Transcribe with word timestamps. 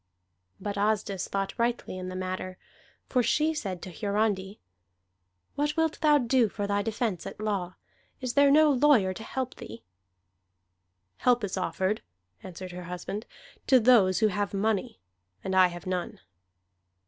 But 0.59 0.79
Asdis 0.79 1.27
thought 1.29 1.53
rightly 1.59 1.95
in 1.95 2.09
the 2.09 2.15
matter. 2.15 2.57
For 3.07 3.21
she 3.21 3.53
said 3.53 3.83
to 3.83 3.91
Hiarandi: 3.91 4.59
"What 5.53 5.77
wilt 5.77 6.01
thou 6.01 6.17
do 6.17 6.49
for 6.49 6.65
thy 6.65 6.81
defence 6.81 7.27
at 7.27 7.39
law? 7.39 7.75
Is 8.19 8.33
there 8.33 8.49
no 8.49 8.71
lawyer 8.71 9.13
to 9.13 9.21
help 9.23 9.57
thee?" 9.57 9.83
"Help 11.17 11.43
is 11.43 11.55
offered," 11.55 12.01
answered 12.41 12.71
her 12.71 12.85
husband, 12.85 13.27
"to 13.67 13.79
those 13.79 14.21
who 14.21 14.29
have 14.29 14.55
money. 14.55 14.99
And 15.43 15.55
I 15.55 15.67
have 15.67 15.85
none." 15.85 16.19